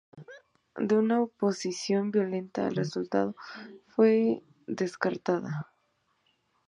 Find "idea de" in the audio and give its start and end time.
0.83-0.97